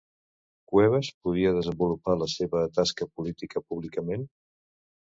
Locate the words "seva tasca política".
2.39-3.67